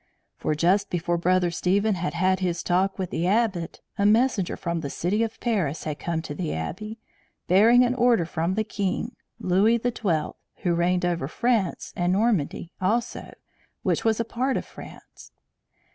[0.35, 4.79] For just before Brother Stephen had had his talk with the Abbot, a messenger from
[4.79, 6.97] the city of Paris had come to the Abbey,
[7.45, 10.31] bearing an order from the king, Louis XII.,
[10.63, 13.35] who reigned over France, and Normandy also,
[13.83, 15.31] which was a part of France.